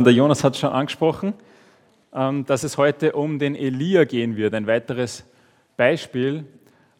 [0.00, 1.34] Der Jonas hat schon angesprochen,
[2.12, 4.54] ähm, dass es heute um den Elia gehen wird.
[4.54, 5.24] Ein weiteres
[5.76, 6.46] Beispiel,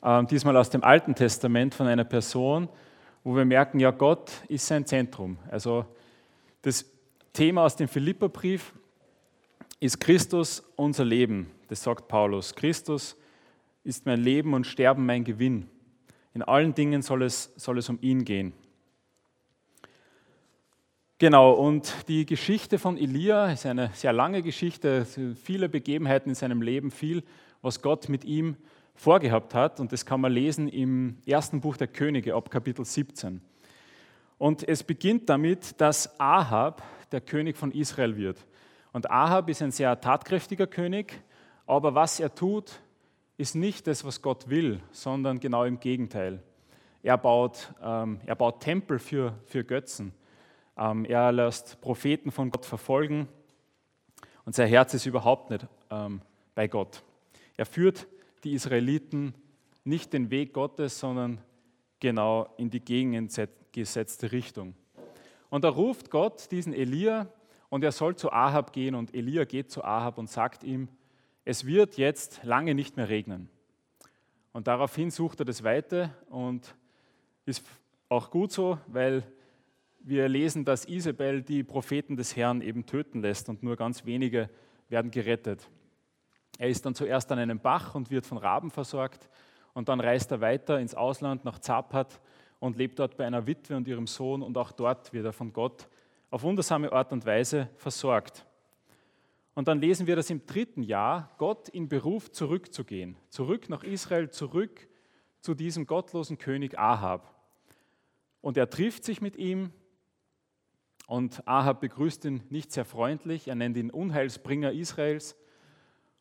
[0.03, 2.69] ähm, diesmal aus dem Alten Testament von einer Person,
[3.23, 5.39] wo wir merken, ja, Gott ist sein Zentrum.
[5.49, 5.87] Also
[6.63, 6.87] das
[7.33, 8.73] Thema aus dem Philipperbrief
[9.79, 11.53] ist Christus unser Leben.
[11.69, 12.57] Das sagt Paulus.
[12.57, 13.17] Christus
[13.85, 15.69] ist mein Leben und Sterben mein Gewinn.
[16.35, 18.55] In allen Dingen soll es, soll es um ihn gehen.
[21.21, 26.63] Genau, und die Geschichte von Elia ist eine sehr lange Geschichte, viele Begebenheiten in seinem
[26.63, 27.25] Leben, viel,
[27.61, 28.57] was Gott mit ihm
[28.95, 29.81] vorgehabt hat.
[29.81, 33.41] Und das kann man lesen im ersten Buch der Könige ab Kapitel 17.
[34.39, 38.47] Und es beginnt damit, dass Ahab der König von Israel wird.
[38.93, 41.21] Und Ahab ist ein sehr tatkräftiger König,
[41.67, 42.79] aber was er tut,
[43.37, 46.45] ist nicht das, was Gott will, sondern genau im Gegenteil.
[47.03, 50.13] Er baut, ähm, er baut Tempel für, für Götzen.
[50.79, 53.29] Ähm, er lässt Propheten von Gott verfolgen
[54.45, 56.23] und sein Herz ist überhaupt nicht ähm,
[56.55, 57.03] bei Gott.
[57.57, 58.07] Er führt
[58.45, 59.35] die Israeliten
[59.85, 61.41] nicht den Weg Gottes, sondern
[61.99, 64.75] genau in die gegengesetzte Richtung.
[65.51, 67.27] Und da ruft Gott diesen Elia
[67.69, 70.89] und er soll zu Ahab gehen und Elia geht zu Ahab und sagt ihm,
[71.45, 73.49] es wird jetzt lange nicht mehr regnen.
[74.53, 76.75] Und daraufhin sucht er das Weite und
[77.47, 77.65] ist
[78.09, 79.25] auch gut so, weil
[80.01, 84.49] wir lesen, dass Isabel die Propheten des Herrn eben töten lässt und nur ganz wenige
[84.89, 85.69] werden gerettet.
[86.59, 89.29] Er ist dann zuerst an einem Bach und wird von Raben versorgt
[89.75, 92.21] und dann reist er weiter ins Ausland nach Zapat
[92.59, 95.53] und lebt dort bei einer Witwe und ihrem Sohn und auch dort wird er von
[95.53, 95.89] Gott
[96.31, 98.45] auf wundersame Art und Weise versorgt.
[99.55, 104.31] Und dann lesen wir, dass im dritten Jahr Gott ihn beruft, zurückzugehen, zurück nach Israel,
[104.31, 104.89] zurück
[105.41, 107.35] zu diesem gottlosen König Ahab.
[108.41, 109.73] Und er trifft sich mit ihm,
[111.09, 115.37] und Ahab begrüßt ihn nicht sehr freundlich, er nennt ihn Unheilsbringer Israels.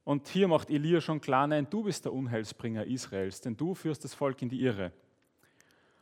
[0.06, 4.06] Und hier macht Elia schon klar, nein, du bist der Unheilsbringer Israels, denn du führst
[4.06, 4.94] das Volk in die Irre.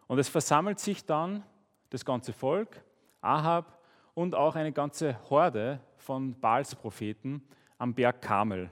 [0.06, 1.44] Und es versammelt sich dann
[1.90, 2.80] das ganze Volk,
[3.22, 3.82] Ahab
[4.14, 7.42] und auch eine ganze Horde von Baals Propheten
[7.80, 8.70] am Berg Kamel.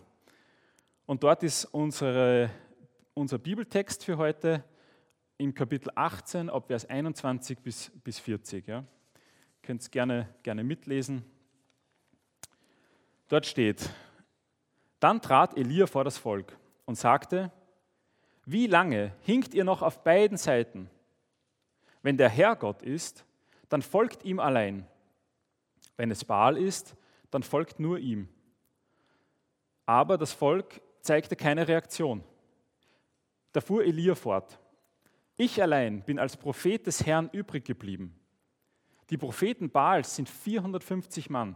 [1.08, 2.52] Und dort ist unsere,
[3.16, 4.64] unser Bibeltext für heute
[5.40, 8.68] im Kapitel 18, ab Vers 21 bis, bis 40.
[8.68, 8.84] Ja.
[9.64, 11.24] Könnt es gerne, gerne mitlesen.
[13.30, 13.90] Dort steht,
[15.00, 17.50] dann trat Elia vor das Volk und sagte,
[18.46, 20.90] wie lange hinkt ihr noch auf beiden Seiten?
[22.02, 23.24] Wenn der Herr Gott ist,
[23.70, 24.86] dann folgt ihm allein.
[25.96, 26.98] Wenn es Baal ist,
[27.32, 28.28] dann folgt nur ihm.
[29.86, 32.22] Aber das Volk zeigte keine Reaktion.
[33.54, 34.60] Da fuhr Elia fort.
[35.38, 38.20] Ich allein bin als Prophet des Herrn übrig geblieben.
[39.14, 41.56] Die Propheten Baals sind 450 Mann.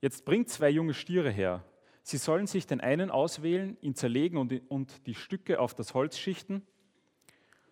[0.00, 1.62] Jetzt bringt zwei junge Stiere her.
[2.02, 6.66] Sie sollen sich den einen auswählen, ihn zerlegen und die Stücke auf das Holz schichten.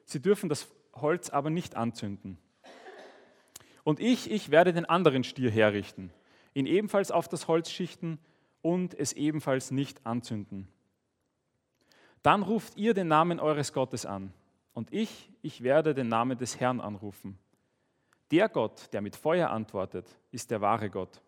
[0.05, 2.39] Sie dürfen das Holz aber nicht anzünden.
[3.83, 6.13] Und ich, ich werde den anderen Stier herrichten,
[6.55, 8.21] ihn ebenfalls auf das Holz schichten
[8.63, 10.69] und es ebenfalls nicht anzünden.
[12.23, 14.33] Dann ruft ihr den Namen eures Gottes an,
[14.75, 17.37] und ich, ich werde den Namen des Herrn anrufen.
[18.31, 21.23] Der Gott, der mit Feuer antwortet, ist der wahre Gott.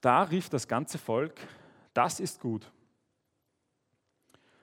[0.00, 1.40] Da rief das ganze Volk,
[1.94, 2.70] das ist gut.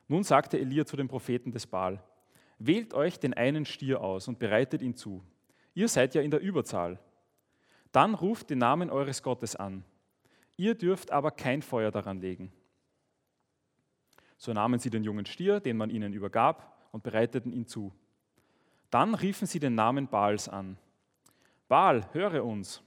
[0.07, 2.03] Nun sagte Elia zu den Propheten des Baal,
[2.57, 5.23] wählt euch den einen Stier aus und bereitet ihn zu.
[5.73, 6.99] Ihr seid ja in der Überzahl.
[7.91, 9.85] Dann ruft den Namen eures Gottes an.
[10.57, 12.51] Ihr dürft aber kein Feuer daran legen.
[14.37, 17.93] So nahmen sie den jungen Stier, den man ihnen übergab, und bereiteten ihn zu.
[18.89, 20.77] Dann riefen sie den Namen Baals an.
[21.67, 22.81] Baal, höre uns.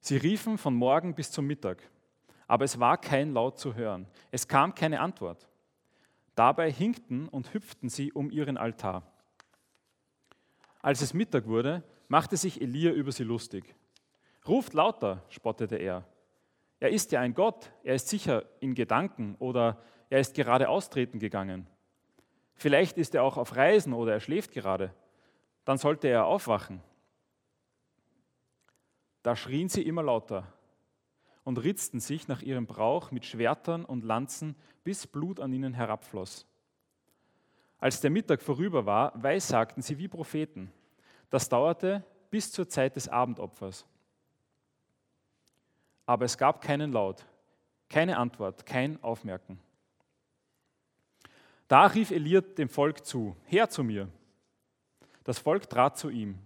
[0.00, 1.82] Sie riefen von Morgen bis zum Mittag,
[2.46, 4.06] aber es war kein Laut zu hören.
[4.30, 5.48] Es kam keine Antwort.
[6.34, 9.02] Dabei hinkten und hüpften sie um ihren Altar.
[10.82, 13.74] Als es Mittag wurde, machte sich Elia über sie lustig.
[14.46, 16.06] Ruft lauter, spottete er.
[16.80, 19.80] Er ist ja ein Gott, er ist sicher in Gedanken oder
[20.10, 21.66] er ist gerade austreten gegangen.
[22.54, 24.94] Vielleicht ist er auch auf Reisen oder er schläft gerade.
[25.64, 26.82] Dann sollte er aufwachen.
[29.22, 30.46] Da schrien sie immer lauter
[31.44, 36.46] und ritzten sich nach ihrem Brauch mit Schwertern und Lanzen, bis Blut an ihnen herabfloss.
[37.78, 40.72] Als der Mittag vorüber war, weissagten sie wie Propheten.
[41.30, 43.86] Das dauerte bis zur Zeit des Abendopfers.
[46.06, 47.24] Aber es gab keinen Laut,
[47.88, 49.58] keine Antwort, kein Aufmerken.
[51.68, 54.08] Da rief Elia dem Volk zu, her zu mir.
[55.24, 56.38] Das Volk trat zu ihm.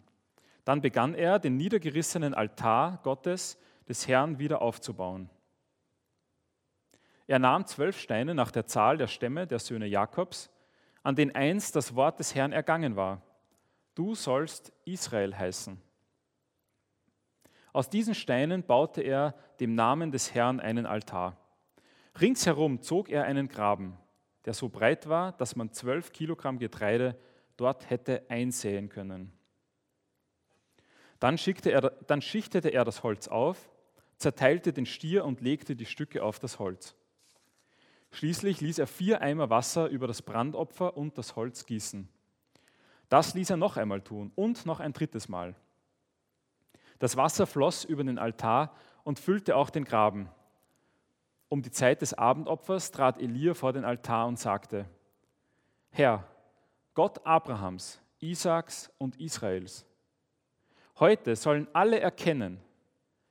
[0.64, 5.30] Dann begann er, den niedergerissenen Altar Gottes des Herrn wieder aufzubauen.
[7.26, 10.50] Er nahm zwölf Steine nach der Zahl der Stämme der Söhne Jakobs,
[11.02, 13.22] an denen einst das Wort des Herrn ergangen war.
[13.94, 15.80] Du sollst Israel heißen.
[17.72, 21.36] Aus diesen Steinen baute er dem Namen des Herrn einen Altar.
[22.20, 23.96] Ringsherum zog er einen Graben,
[24.44, 27.19] der so breit war, dass man zwölf Kilogramm Getreide
[27.56, 29.32] dort hätte einsäen können.
[31.20, 33.70] Dann, er, dann schichtete er das Holz auf,
[34.17, 36.94] zerteilte den Stier und legte die Stücke auf das Holz.
[38.11, 42.08] Schließlich ließ er vier Eimer Wasser über das Brandopfer und das Holz gießen.
[43.08, 45.55] Das ließ er noch einmal tun und noch ein drittes Mal.
[46.99, 48.75] Das Wasser floss über den Altar
[49.05, 50.29] und füllte auch den Graben.
[51.48, 54.86] Um die Zeit des Abendopfers trat Elia vor den Altar und sagte,
[55.90, 56.24] Herr,
[56.94, 59.86] Gott Abrahams, Isaaks und Israels,
[60.98, 62.60] heute sollen alle erkennen,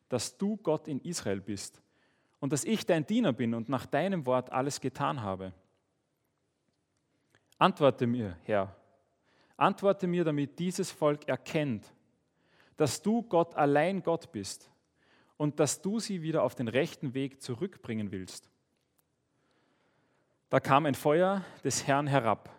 [0.09, 1.81] dass du Gott in Israel bist
[2.39, 5.53] und dass ich dein Diener bin und nach deinem Wort alles getan habe.
[7.59, 8.75] Antworte mir, Herr,
[9.57, 11.91] antworte mir, damit dieses Volk erkennt,
[12.77, 14.71] dass du Gott allein Gott bist
[15.37, 18.49] und dass du sie wieder auf den rechten Weg zurückbringen willst.
[20.49, 22.49] Da kam ein Feuer des Herrn herab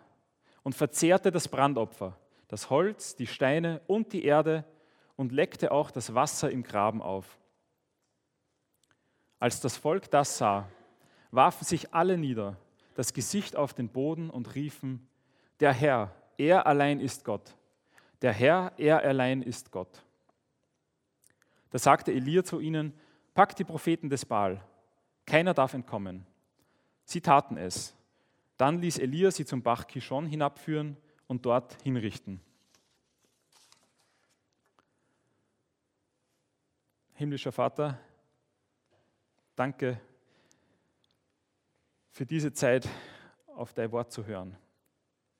[0.63, 2.17] und verzehrte das Brandopfer,
[2.47, 4.65] das Holz, die Steine und die Erde
[5.15, 7.37] und leckte auch das Wasser im Graben auf.
[9.39, 10.69] Als das Volk das sah,
[11.31, 12.57] warfen sich alle nieder,
[12.95, 15.07] das Gesicht auf den Boden und riefen,
[15.59, 17.55] der Herr, er allein ist Gott.
[18.21, 20.03] Der Herr, er allein ist Gott.
[21.69, 22.93] Da sagte Elia zu ihnen,
[23.33, 24.63] packt die Propheten des Baal,
[25.25, 26.25] keiner darf entkommen.
[27.05, 27.95] Sie taten es.
[28.57, 32.41] Dann ließ Elia sie zum Bach Kishon hinabführen und dort hinrichten.
[37.13, 37.99] Himmlischer Vater,
[39.55, 39.99] danke
[42.11, 42.87] für diese Zeit,
[43.47, 44.55] auf dein Wort zu hören.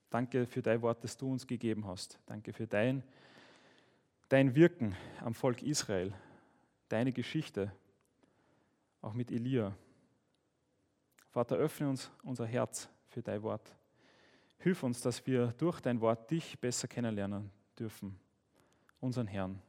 [0.10, 2.20] Danke für dein Wort, das du uns gegeben hast.
[2.26, 3.04] Danke für dein
[4.30, 6.14] dein Wirken am Volk Israel,
[6.88, 7.72] deine Geschichte,
[9.02, 9.76] auch mit Elia.
[11.32, 13.76] Vater, öffne uns unser Herz für dein Wort.
[14.60, 18.20] Hilf uns, dass wir durch dein Wort dich besser kennenlernen dürfen,
[19.00, 19.62] unseren Herrn.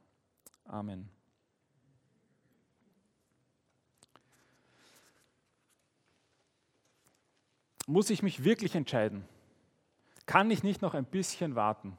[0.65, 1.09] Amen.
[7.87, 9.25] Muss ich mich wirklich entscheiden?
[10.27, 11.97] Kann ich nicht noch ein bisschen warten?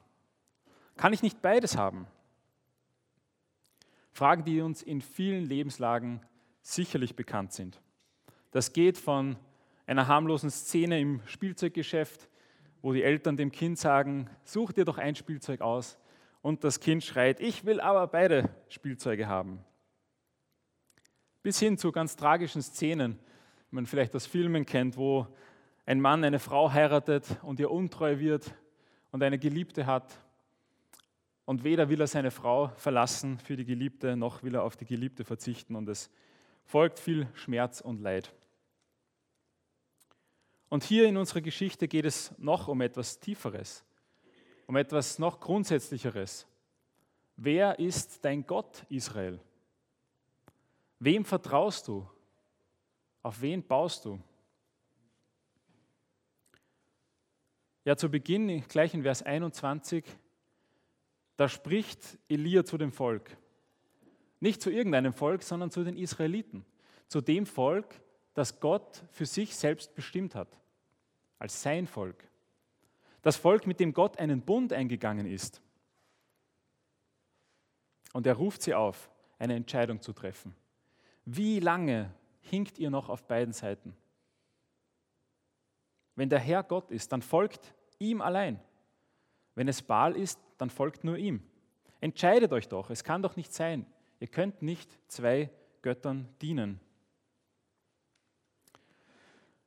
[0.97, 2.07] Kann ich nicht beides haben?
[4.13, 6.21] Fragen, die uns in vielen Lebenslagen
[6.61, 7.81] sicherlich bekannt sind.
[8.51, 9.37] Das geht von
[9.87, 12.29] einer harmlosen Szene im Spielzeuggeschäft,
[12.83, 15.99] wo die Eltern dem Kind sagen, such dir doch ein Spielzeug aus
[16.43, 19.65] und das Kind schreit, ich will aber beide Spielzeuge haben.
[21.43, 23.19] Bis hin zu ganz tragischen Szenen,
[23.71, 25.27] die man vielleicht aus Filmen kennt, wo
[25.87, 28.55] ein Mann eine Frau heiratet und ihr untreu wird
[29.11, 30.22] und eine Geliebte hat
[31.45, 34.85] und weder will er seine Frau verlassen für die Geliebte, noch will er auf die
[34.85, 35.75] Geliebte verzichten.
[35.75, 36.11] Und es
[36.65, 38.33] folgt viel Schmerz und Leid.
[40.69, 43.85] Und hier in unserer Geschichte geht es noch um etwas Tieferes,
[44.67, 46.47] um etwas noch Grundsätzlicheres.
[47.37, 49.41] Wer ist dein Gott, Israel?
[50.99, 52.09] Wem vertraust du?
[53.23, 54.21] Auf wen baust du?
[57.85, 60.05] Ja, zu Beginn, gleich in Vers 21,
[61.43, 63.37] da spricht Elia zu dem Volk.
[64.39, 66.65] Nicht zu irgendeinem Volk, sondern zu den Israeliten.
[67.09, 68.01] Zu dem Volk,
[68.33, 70.57] das Gott für sich selbst bestimmt hat.
[71.41, 72.29] Als sein Volk.
[73.23, 75.61] Das Volk, mit dem Gott einen Bund eingegangen ist.
[78.13, 80.55] Und er ruft sie auf, eine Entscheidung zu treffen.
[81.25, 83.97] Wie lange hinkt ihr noch auf beiden Seiten?
[86.15, 88.61] Wenn der Herr Gott ist, dann folgt ihm allein.
[89.57, 91.43] Wenn es Baal ist, dann folgt nur ihm.
[92.01, 93.85] Entscheidet euch doch, es kann doch nicht sein.
[94.21, 95.51] Ihr könnt nicht zwei
[95.83, 96.79] Göttern dienen.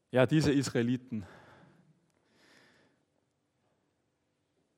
[0.09, 1.25] Ja, diese Israeliten.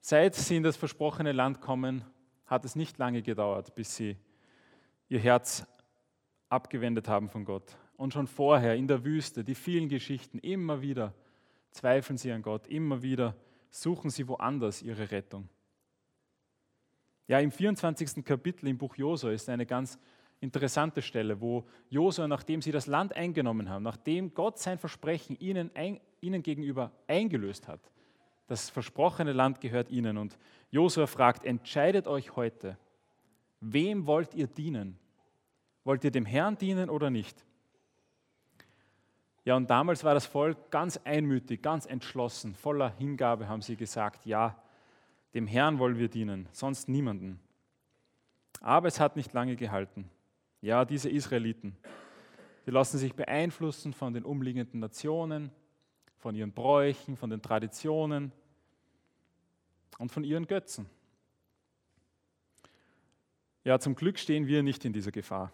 [0.01, 2.03] Seit sie in das versprochene Land kommen,
[2.47, 4.17] hat es nicht lange gedauert, bis sie
[5.09, 5.67] ihr Herz
[6.49, 7.77] abgewendet haben von Gott.
[7.95, 11.13] Und schon vorher in der Wüste, die vielen Geschichten, immer wieder
[11.69, 13.35] zweifeln sie an Gott, immer wieder
[13.69, 15.47] suchen sie woanders ihre Rettung.
[17.27, 18.23] Ja, im 24.
[18.23, 19.99] Kapitel im Buch Josua ist eine ganz
[20.39, 25.71] interessante Stelle, wo Josua, nachdem sie das Land eingenommen haben, nachdem Gott sein Versprechen ihnen,
[25.73, 27.81] ein, ihnen gegenüber eingelöst hat,
[28.47, 30.17] das versprochene Land gehört ihnen.
[30.17, 30.37] Und
[30.71, 32.77] Josua fragt, entscheidet euch heute,
[33.59, 34.99] Wem wollt ihr dienen?
[35.83, 37.43] Wollt ihr dem Herrn dienen oder nicht?
[39.45, 44.25] Ja, und damals war das Volk ganz einmütig, ganz entschlossen, voller Hingabe haben sie gesagt,
[44.25, 44.61] ja,
[45.33, 47.39] dem Herrn wollen wir dienen, sonst niemanden.
[48.61, 50.09] Aber es hat nicht lange gehalten.
[50.61, 51.77] Ja, diese Israeliten,
[52.65, 55.51] die lassen sich beeinflussen von den umliegenden Nationen,
[56.17, 58.31] von ihren Bräuchen, von den Traditionen
[59.97, 60.89] und von ihren Götzen.
[63.63, 65.51] Ja, zum Glück stehen wir nicht in dieser Gefahr.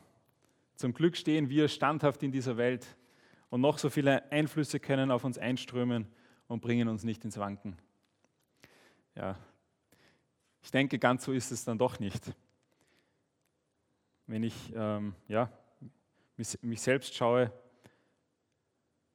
[0.76, 2.96] Zum Glück stehen wir standhaft in dieser Welt
[3.50, 6.08] und noch so viele Einflüsse können auf uns einströmen
[6.48, 7.78] und bringen uns nicht ins Wanken.
[9.16, 9.38] Ja,
[10.64, 12.34] ich denke, ganz so ist es dann doch nicht.
[14.26, 15.52] Wenn ich ähm, ja,
[16.62, 17.52] mich selbst schaue,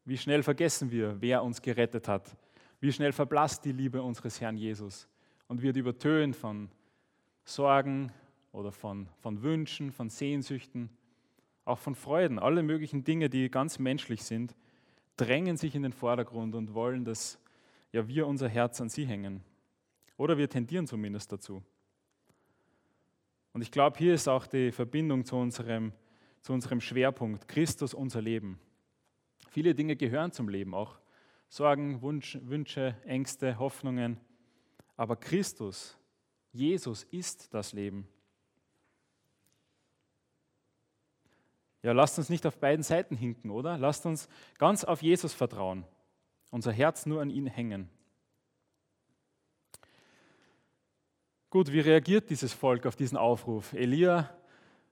[0.05, 2.37] wie schnell vergessen wir, wer uns gerettet hat.
[2.81, 5.09] Wie schnell verblasst die Liebe unseres Herrn Jesus
[5.49, 6.71] und wird übertönt von
[7.45, 8.13] Sorgen
[8.53, 10.91] oder von, von Wünschen, von Sehnsüchten,
[11.65, 12.39] auch von Freuden.
[12.39, 14.55] Alle möglichen Dinge, die ganz menschlich sind,
[15.17, 17.39] drängen sich in den Vordergrund und wollen, dass
[17.93, 19.43] ja, wir unser Herz an sie hängen.
[20.19, 21.63] Oder wir tendieren zumindest dazu.
[23.55, 25.93] Und ich glaube, hier ist auch die Verbindung zu unserem,
[26.43, 28.61] zu unserem Schwerpunkt, Christus unser Leben.
[29.49, 30.99] Viele Dinge gehören zum Leben, auch
[31.49, 34.21] Sorgen, Wunsch, Wünsche, Ängste, Hoffnungen.
[34.97, 35.97] Aber Christus,
[36.53, 38.07] Jesus ist das Leben.
[41.83, 43.79] Ja, lasst uns nicht auf beiden Seiten hinken, oder?
[43.79, 45.85] Lasst uns ganz auf Jesus vertrauen,
[46.51, 47.89] unser Herz nur an ihn hängen.
[51.59, 53.73] Gut, wie reagiert dieses Volk auf diesen Aufruf?
[53.73, 54.33] Elia,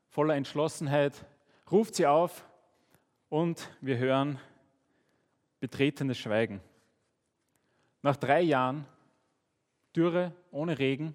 [0.08, 1.24] voller Entschlossenheit,
[1.70, 2.44] ruft sie auf,
[3.28, 4.40] und wir hören
[5.60, 6.60] betretenes Schweigen.
[8.02, 8.84] Nach drei Jahren
[9.94, 11.14] Dürre, ohne Regen,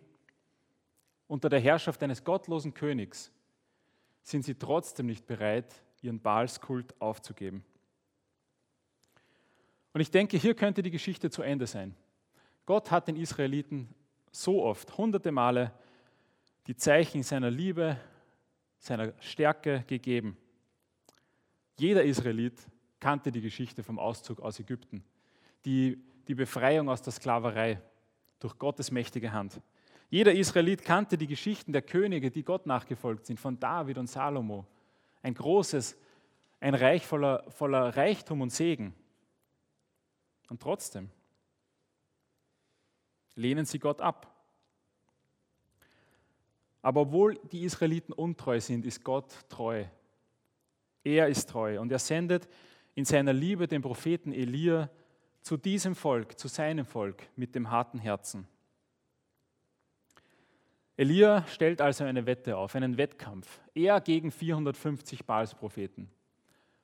[1.28, 3.30] unter der Herrschaft eines gottlosen Königs,
[4.24, 7.66] sind sie trotzdem nicht bereit, ihren Baalskult aufzugeben.
[9.92, 11.94] Und ich denke, hier könnte die Geschichte zu Ende sein.
[12.66, 13.94] Gott hat den Israeliten
[14.32, 15.72] so oft, hunderte Male,
[16.68, 17.98] die Zeichen seiner Liebe,
[18.78, 20.38] seiner Stärke gegeben.
[21.78, 22.68] Jeder Israelit
[23.00, 25.04] kannte die Geschichte vom Auszug aus Ägypten,
[25.66, 27.82] die, die Befreiung aus der Sklaverei
[28.40, 29.60] durch Gottes mächtige Hand.
[30.10, 34.66] Jeder Israelit kannte die Geschichten der Könige, die Gott nachgefolgt sind, von David und Salomo.
[35.22, 35.98] Ein großes,
[36.60, 38.94] ein Reich voller, voller Reichtum und Segen.
[40.50, 41.10] Und trotzdem
[43.36, 44.28] lehnen sie Gott ab.
[46.82, 49.86] Aber obwohl die Israeliten untreu sind, ist Gott treu
[51.04, 52.48] er ist treu und er sendet
[52.94, 54.90] in seiner Liebe den Propheten Elia
[55.42, 58.48] zu diesem Volk, zu seinem Volk mit dem harten Herzen.
[60.98, 63.60] Elia stellt also eine Wette auf, einen Wettkampf.
[63.74, 66.12] Er gegen 450 Baalspropheten.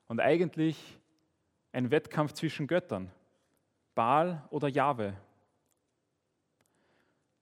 [0.08, 0.98] Und eigentlich
[1.72, 3.12] ein Wettkampf zwischen Göttern,
[3.94, 5.16] Baal oder Jahwe.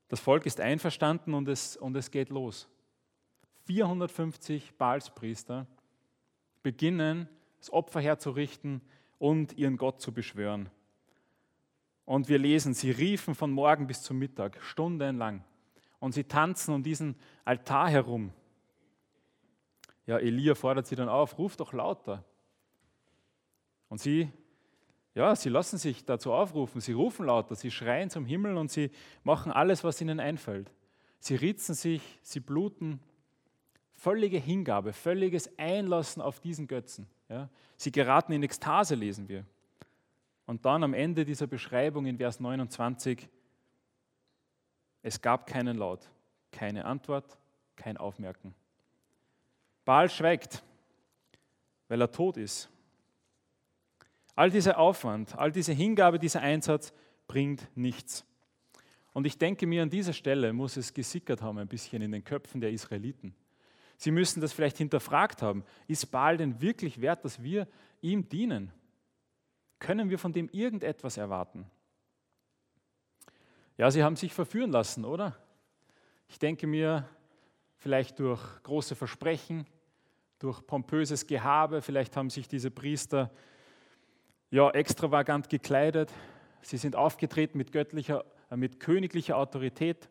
[0.08, 2.68] Das Volk ist einverstanden und es, und es geht los.
[3.66, 5.66] 450 Baalspriester
[6.62, 8.82] beginnen, das Opfer herzurichten
[9.18, 10.70] und ihren Gott zu beschwören.
[12.06, 15.44] Und wir lesen, sie riefen von morgen bis zum Mittag, stundenlang.
[16.00, 18.32] Und sie tanzen um diesen Altar herum.
[20.06, 22.24] Ja, Elia fordert sie dann auf, ruf doch lauter.
[23.90, 24.32] Und sie,
[25.16, 28.92] ja, sie lassen sich dazu aufrufen, sie rufen lauter, sie schreien zum Himmel und sie
[29.24, 30.72] machen alles, was ihnen einfällt.
[31.20, 33.00] Sie ritzen sich, sie bluten,
[33.96, 37.08] Völlige Hingabe, völliges Einlassen auf diesen Götzen.
[37.30, 37.50] Ja.
[37.78, 39.46] Sie geraten in Ekstase, lesen wir.
[40.46, 43.28] Und dann am Ende dieser Beschreibung in Vers 29,
[45.02, 46.08] es gab keinen Laut,
[46.52, 47.38] keine Antwort,
[47.76, 48.54] kein Aufmerken.
[49.86, 50.62] Baal schweigt,
[51.88, 52.70] weil er tot ist.
[54.36, 56.94] All dieser Aufwand, all diese Hingabe, dieser Einsatz
[57.28, 58.26] bringt nichts.
[59.14, 62.24] Und ich denke mir, an dieser Stelle muss es gesickert haben, ein bisschen in den
[62.24, 63.34] Köpfen der Israeliten.
[63.98, 65.64] Sie müssen das vielleicht hinterfragt haben.
[65.88, 67.66] Ist Baal denn wirklich wert, dass wir
[68.02, 68.74] ihm dienen?
[69.80, 71.66] Können wir von dem irgendetwas erwarten?
[73.78, 75.38] Ja, sie haben sich verführen lassen, oder?
[76.28, 77.08] Ich denke mir,
[77.78, 79.66] vielleicht durch große Versprechen,
[80.40, 83.32] durch pompöses Gehabe, vielleicht haben sich diese Priester
[84.56, 86.12] ja extravagant gekleidet.
[86.62, 90.10] Sie sind aufgetreten mit göttlicher, äh, mit königlicher Autorität.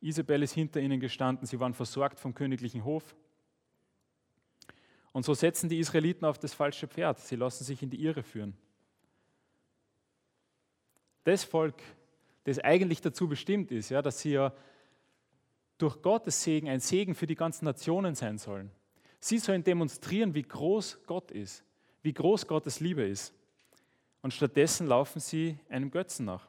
[0.00, 3.14] Isabel ist hinter ihnen gestanden, sie waren versorgt vom königlichen Hof.
[5.12, 8.24] Und so setzen die Israeliten auf das falsche Pferd, sie lassen sich in die Irre
[8.24, 8.56] führen.
[11.22, 11.80] Das Volk,
[12.44, 14.52] das eigentlich dazu bestimmt ist, ja, dass sie ja
[15.78, 18.72] durch Gottes Segen ein Segen für die ganzen Nationen sein sollen.
[19.20, 21.62] Sie sollen demonstrieren, wie groß Gott ist,
[22.02, 23.34] wie groß Gottes Liebe ist.
[24.22, 26.46] Und stattdessen laufen sie einem Götzen nach.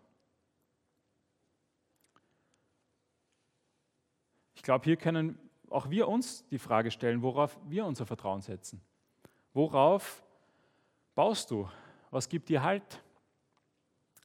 [4.55, 5.39] Ich glaube, hier können
[5.70, 8.81] auch wir uns die Frage stellen, worauf wir unser Vertrauen setzen.
[9.53, 10.24] Worauf
[11.15, 11.70] baust du?
[12.10, 13.01] Was gibt dir Halt?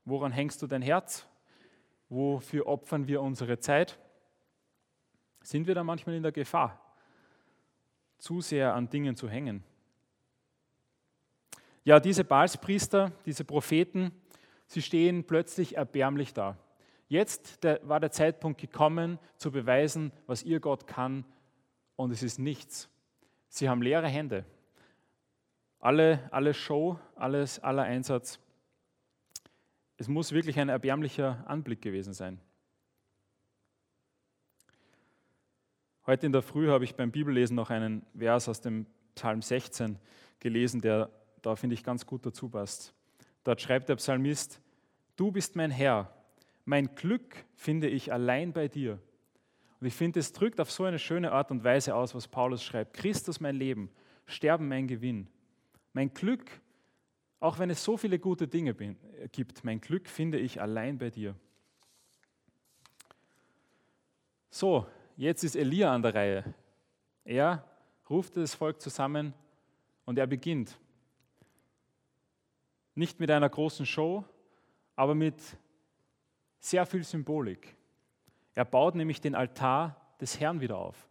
[0.04, 1.26] Woran hängst du dein Herz?
[2.08, 3.98] Wofür opfern wir unsere Zeit?
[5.42, 6.80] Sind wir da manchmal in der Gefahr,
[8.18, 9.64] zu sehr an Dingen zu hängen?
[11.86, 14.10] Ja, diese Balspriester, diese Propheten,
[14.66, 16.58] sie stehen plötzlich erbärmlich da.
[17.06, 21.24] Jetzt war der Zeitpunkt gekommen, zu beweisen, was ihr Gott kann,
[21.94, 22.90] und es ist nichts.
[23.48, 24.44] Sie haben leere Hände.
[25.78, 28.40] Alle, alle Show, alles, aller Einsatz.
[29.96, 32.40] Es muss wirklich ein erbärmlicher Anblick gewesen sein.
[36.04, 40.00] Heute in der Früh habe ich beim Bibellesen noch einen Vers aus dem Psalm 16
[40.40, 41.12] gelesen, der
[41.46, 42.92] da, finde ich, ganz gut dazu passt.
[43.44, 44.60] Dort schreibt der Psalmist,
[45.14, 46.12] Du bist mein Herr,
[46.64, 48.98] mein Glück finde ich allein bei dir.
[49.80, 52.64] Und ich finde, es drückt auf so eine schöne Art und Weise aus, was Paulus
[52.64, 52.94] schreibt.
[52.94, 53.90] Christus mein Leben,
[54.26, 55.28] Sterben mein Gewinn.
[55.92, 56.50] Mein Glück,
[57.38, 58.74] auch wenn es so viele gute Dinge
[59.30, 61.36] gibt, mein Glück finde ich allein bei dir.
[64.50, 64.86] So,
[65.16, 66.54] jetzt ist Elia an der Reihe.
[67.24, 67.64] Er
[68.10, 69.32] ruft das Volk zusammen
[70.04, 70.76] und er beginnt.
[72.96, 74.24] Nicht mit einer großen Show,
[74.96, 75.40] aber mit
[76.58, 77.76] sehr viel Symbolik.
[78.54, 81.08] Er baut nämlich den Altar des Herrn wieder auf.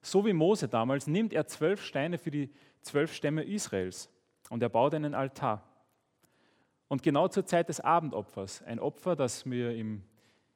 [0.00, 4.10] So wie Mose damals nimmt er zwölf Steine für die zwölf Stämme Israels
[4.48, 5.62] und er baut einen Altar.
[6.88, 10.02] Und genau zur Zeit des Abendopfers, ein Opfer, das wir im,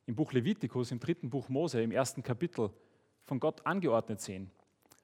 [0.06, 2.70] im Buch Levitikus, im dritten Buch Mose, im ersten Kapitel
[3.24, 4.50] von Gott angeordnet sehen,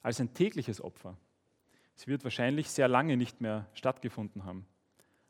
[0.00, 1.18] als ein tägliches Opfer.
[1.94, 4.66] Es wird wahrscheinlich sehr lange nicht mehr stattgefunden haben.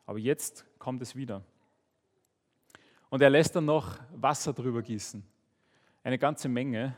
[0.09, 1.43] Aber jetzt kommt es wieder.
[3.11, 5.23] Und er lässt dann noch Wasser drüber gießen
[6.01, 6.95] eine ganze Menge.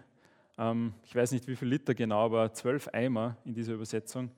[0.57, 4.31] Ähm, ich weiß nicht, wie viel Liter genau, aber zwölf Eimer in dieser Übersetzung.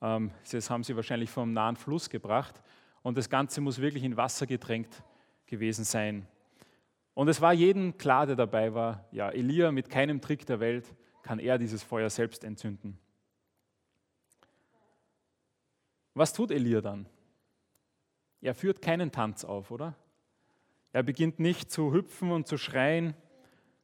[0.00, 2.62] Ähm, das haben sie wahrscheinlich vom nahen Fluss gebracht.
[3.02, 5.02] Und das Ganze muss wirklich in Wasser getränkt
[5.44, 6.26] gewesen sein.
[7.12, 10.86] Und es war jedem klar, der dabei war, ja, Elia mit keinem Trick der Welt
[11.22, 12.98] kann er dieses Feuer selbst entzünden.
[16.14, 17.04] Was tut Elia dann?
[18.40, 19.94] Er führt keinen Tanz auf, oder?
[20.92, 23.14] Er beginnt nicht zu hüpfen und zu schreien,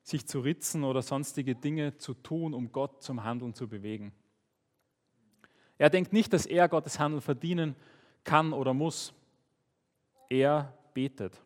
[0.03, 4.13] sich zu ritzen oder sonstige Dinge zu tun, um Gott zum Handeln zu bewegen.
[5.79, 7.77] Er denkt nicht, dass er Gottes Handeln verdienen
[8.25, 9.13] kann oder muss.
[10.29, 11.41] Er betet.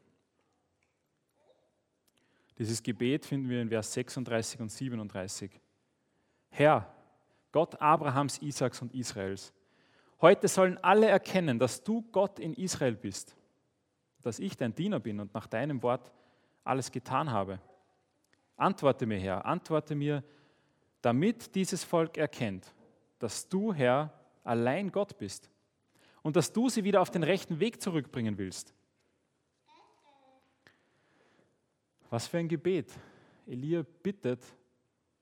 [2.58, 5.50] Dieses Gebet finden wir in Vers 36 und 37.
[6.50, 6.94] Herr,
[7.52, 9.52] Gott Abrahams, Isaaks und Israels,
[10.20, 13.36] heute sollen alle erkennen, dass du Gott in Israel bist,
[14.22, 16.12] dass ich dein Diener bin und nach deinem Wort
[16.64, 17.60] alles getan habe.
[18.56, 20.22] Antworte mir, Herr, antworte mir,
[21.00, 22.72] damit dieses Volk erkennt,
[23.18, 24.12] dass du, Herr,
[24.44, 25.50] allein Gott bist
[26.22, 28.74] und dass du sie wieder auf den rechten Weg zurückbringen willst.
[32.10, 32.92] Was für ein Gebet.
[33.46, 34.44] Elia bittet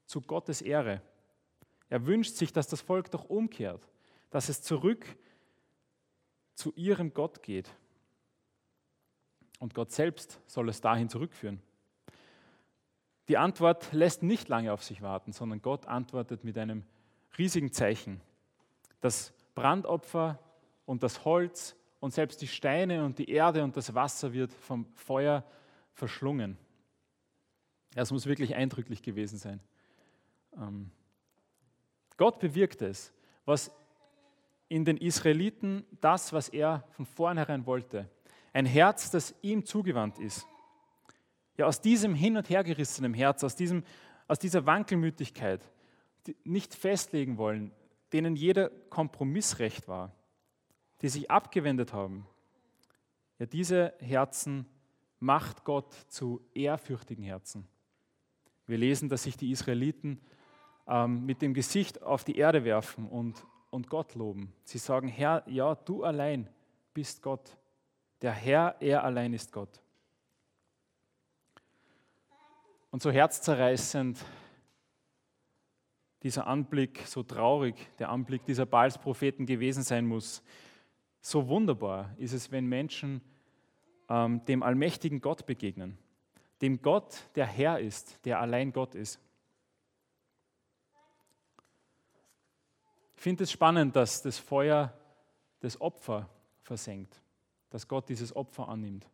[0.07, 1.03] zu Gottes Ehre.
[1.89, 3.87] Er wünscht sich, dass das Volk doch umkehrt,
[4.31, 5.07] dass es zurück
[6.55, 7.71] zu ihrem Gott geht.
[9.59, 11.63] Und Gott selbst soll es dahin zurückführen.
[13.29, 16.85] Die Antwort lässt nicht lange auf sich warten, sondern Gott antwortet mit einem
[17.37, 18.21] riesigen Zeichen.
[19.01, 20.39] Das Brandopfer
[20.87, 24.87] und das Holz und selbst die Steine und die Erde und das Wasser wird vom
[24.95, 25.45] Feuer
[25.93, 26.57] verschlungen.
[27.95, 29.61] Das muss wirklich eindrücklich gewesen sein.
[30.57, 30.91] Ähm,
[32.17, 33.13] Gott bewirkt es,
[33.45, 33.71] was
[34.69, 38.09] in den Israeliten das, was er von vornherein wollte.
[38.53, 40.47] Ein Herz, das ihm zugewandt ist
[41.59, 43.85] ja, aus diesem hin und her gerissenen Herz, aus, diesem,
[44.29, 45.61] aus dieser Wankelmütigkeit,
[46.27, 47.73] die nicht festlegen wollen,
[48.13, 50.15] denen jeder Kompromissrecht war,
[51.03, 52.27] die sich abgewendet haben,
[53.39, 54.67] ja, diese Herzen
[55.21, 57.69] macht Gott zu ehrfürchtigen Herzen.
[58.67, 60.21] Wir lesen, dass sich die Israeliten
[60.87, 64.53] ähm, mit dem Gesicht auf die Erde werfen und, und Gott loben.
[64.65, 66.49] Sie sagen, Herr, ja, du allein
[66.95, 67.57] bist Gott.
[68.23, 69.81] Der Herr, er allein ist Gott.
[72.91, 74.25] Und so herzzerreißend
[76.23, 80.43] dieser Anblick, so traurig der Anblick dieser Baalspropheten gewesen sein muss,
[81.21, 83.21] so wunderbar ist es, wenn Menschen
[84.09, 85.99] ähm, dem allmächtigen Gott begegnen,
[86.63, 89.21] dem Gott, der Herr ist, der allein Gott ist.
[93.19, 94.97] Ich finde es spannend, dass das Feuer
[95.59, 96.31] das Opfer
[96.63, 97.21] versenkt,
[97.69, 99.11] dass Gott dieses Opfer annimmt.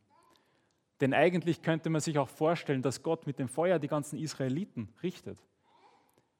[1.00, 4.92] Denn eigentlich könnte man sich auch vorstellen, dass Gott mit dem Feuer die ganzen Israeliten
[5.02, 5.42] richtet.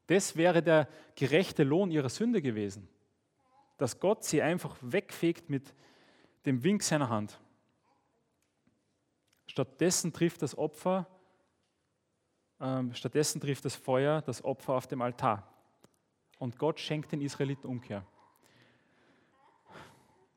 [0.09, 2.87] Das wäre der gerechte Lohn ihrer Sünde gewesen,
[3.79, 5.73] dass Gott sie einfach wegfegt mit
[6.45, 7.41] dem Wink seiner Hand.
[9.47, 11.07] Stattdessen trifft das Opfer,
[12.61, 15.54] äh, stattdessen trifft das Feuer das Opfer auf dem Altar.
[16.39, 18.05] Und Gott schenkt den Israeliten Umkehr.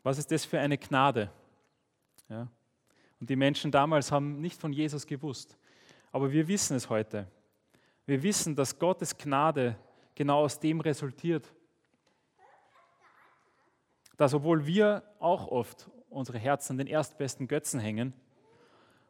[0.03, 1.31] Was ist das für eine Gnade?
[2.29, 2.47] Ja.
[3.19, 5.57] Und die Menschen damals haben nicht von Jesus gewusst.
[6.11, 7.27] Aber wir wissen es heute.
[8.05, 9.77] Wir wissen, dass Gottes Gnade
[10.15, 11.53] genau aus dem resultiert,
[14.15, 18.13] dass obwohl wir auch oft unsere Herzen an den erstbesten Götzen hängen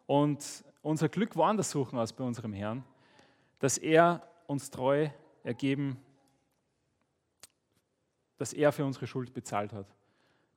[0.06, 2.84] und unser Glück woanders suchen als bei unserem Herrn,
[3.60, 5.10] dass er uns treu
[5.44, 5.98] ergeben,
[8.38, 9.88] dass er für unsere Schuld bezahlt hat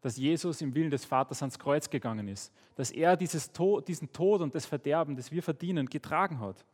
[0.00, 4.12] dass Jesus im Willen des Vaters ans Kreuz gegangen ist, dass er dieses Tod, diesen
[4.12, 6.64] Tod und das Verderben, das wir verdienen, getragen hat.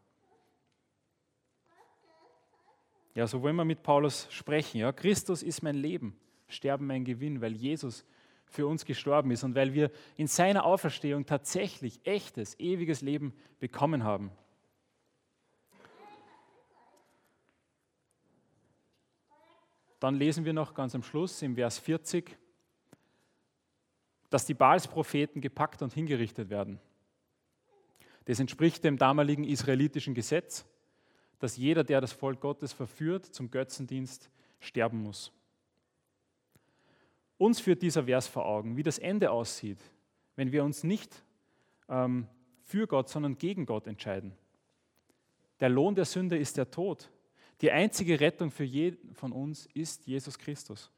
[3.15, 4.79] Ja, so wollen wir mit Paulus sprechen.
[4.79, 6.17] Ja, Christus ist mein Leben,
[6.49, 8.05] Sterben mein Gewinn, weil Jesus
[8.45, 14.05] für uns gestorben ist und weil wir in seiner Auferstehung tatsächlich echtes, ewiges Leben bekommen
[14.05, 14.31] haben.
[20.07, 22.39] Dann lesen wir noch ganz am Schluss im Vers 40
[24.31, 26.79] dass die Baals-Propheten gepackt und hingerichtet werden.
[28.27, 30.65] Das entspricht dem damaligen israelitischen Gesetz,
[31.41, 35.33] dass jeder, der das Volk Gottes verführt zum Götzendienst, sterben muss.
[37.39, 39.79] Uns führt dieser Vers vor Augen, wie das Ende aussieht,
[40.37, 41.25] wenn wir uns nicht
[41.89, 42.29] ähm,
[42.63, 44.33] für Gott, sondern gegen Gott entscheiden.
[45.61, 47.11] Der Lohn der Sünde ist der Tod.
[47.61, 50.91] Die einzige Rettung für jeden von uns ist Jesus Christus.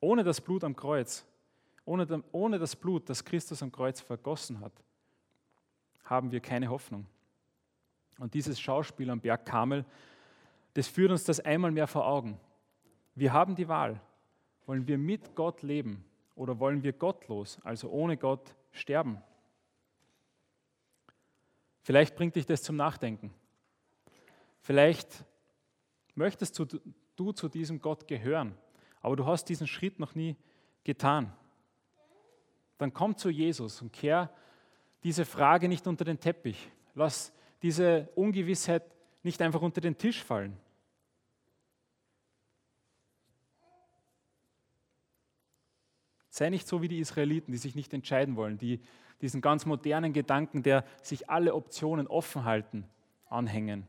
[0.00, 1.24] Ohne das Blut am Kreuz
[1.88, 4.72] ohne, das Blut, das Christus am Kreuz vergossen hat,
[6.04, 7.06] haben wir keine Hoffnung.
[8.18, 9.84] Und dieses Schauspiel am Berg Kamel,
[10.74, 12.38] das führt uns das einmal mehr vor Augen.
[13.14, 14.00] Wir haben die Wahl.
[14.66, 19.22] Wollen wir mit Gott leben oder wollen wir gottlos, also ohne Gott, sterben?
[21.80, 23.32] Vielleicht bringt dich das zum Nachdenken.
[24.60, 25.24] Vielleicht
[26.18, 26.66] möchtest du,
[27.16, 28.54] du zu diesem Gott gehören,
[29.00, 30.36] aber du hast diesen Schritt noch nie
[30.84, 31.32] getan
[32.78, 34.32] dann komm zu Jesus und kehr
[35.02, 36.70] diese Frage nicht unter den Teppich.
[36.94, 38.84] Lass diese Ungewissheit
[39.22, 40.56] nicht einfach unter den Tisch fallen.
[46.30, 48.80] Sei nicht so wie die Israeliten, die sich nicht entscheiden wollen, die
[49.20, 52.88] diesen ganz modernen Gedanken, der sich alle Optionen offen halten,
[53.28, 53.88] anhängen.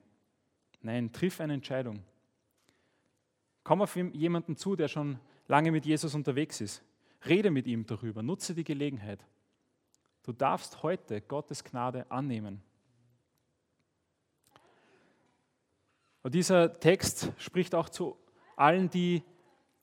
[0.81, 2.03] Nein, triff eine Entscheidung.
[3.69, 6.81] Komm auf jemanden zu, der schon lange mit Jesus unterwegs ist.
[7.27, 9.23] Rede mit ihm darüber, nutze die Gelegenheit.
[10.23, 12.63] Du darfst heute Gottes Gnade annehmen.
[16.23, 18.17] Und dieser Text spricht auch zu
[18.55, 19.21] allen, die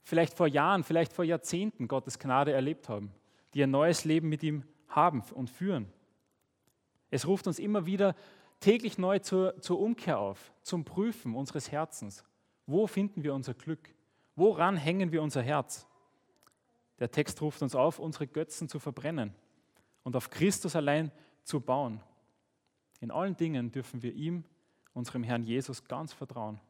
[0.03, 3.13] vielleicht vor Jahren, vielleicht vor Jahrzehnten Gottes Gnade erlebt haben,
[3.55, 5.87] die ein neues Leben mit ihm haben und führen.
[7.11, 8.17] Es ruft uns immer wieder
[8.59, 12.25] täglich neu zur, zur Umkehr auf, zum Prüfen unseres Herzens.
[12.67, 13.95] Wo finden wir unser Glück?
[14.35, 15.87] Woran hängen wir unser Herz?
[16.99, 19.35] Der Text ruft uns auf, unsere Götzen zu verbrennen
[20.03, 21.11] und auf Christus allein
[21.43, 22.01] zu bauen.
[23.01, 24.45] In allen Dingen dürfen wir ihm,
[24.95, 26.61] unserem Herrn Jesus, ganz vertrauen.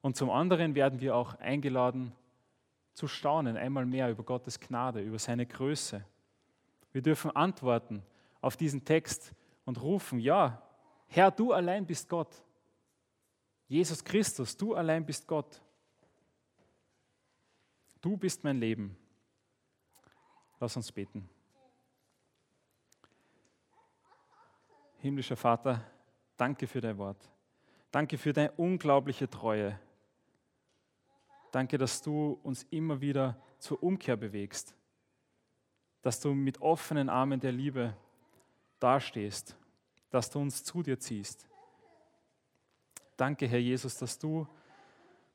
[0.00, 2.12] Und zum anderen werden wir auch eingeladen
[2.92, 6.04] zu staunen, einmal mehr über Gottes Gnade, über seine Größe.
[6.92, 8.02] Wir dürfen antworten
[8.40, 9.32] auf diesen Text
[9.64, 10.62] und rufen, ja,
[11.08, 12.42] Herr, du allein bist Gott.
[13.68, 15.60] Jesus Christus, du allein bist Gott.
[18.00, 18.96] Du bist mein Leben.
[20.60, 21.28] Lass uns beten.
[24.98, 25.84] Himmlischer Vater,
[26.36, 27.30] danke für dein Wort.
[27.90, 29.78] Danke für deine unglaubliche Treue.
[31.50, 34.74] Danke, dass du uns immer wieder zur Umkehr bewegst.
[36.02, 37.96] Dass du mit offenen Armen der Liebe
[38.78, 39.56] dastehst.
[40.10, 41.48] Dass du uns zu dir ziehst.
[43.16, 44.46] Danke, Herr Jesus, dass du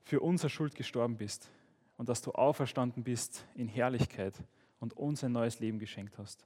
[0.04, 1.50] für unsere Schuld gestorben bist
[1.98, 4.34] und dass du auferstanden bist in Herrlichkeit
[4.80, 6.46] und uns ein neues Leben geschenkt hast.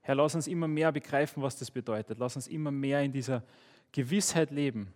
[0.00, 2.18] Herr, lass uns immer mehr begreifen, was das bedeutet.
[2.18, 3.42] Lass uns immer mehr in dieser
[3.90, 4.92] Gewissheit leben.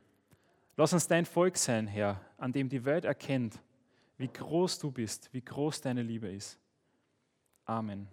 [0.77, 3.61] Lass uns dein Volk sein, Herr, an dem die Welt erkennt,
[4.19, 6.59] wie groß du bist, wie groß deine Liebe ist.
[7.65, 8.09] Amen.